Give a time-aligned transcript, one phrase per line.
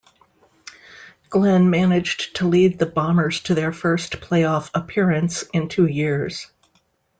[1.29, 6.47] Glenn managed to lead the Bombers to their first playoff appearance in two years.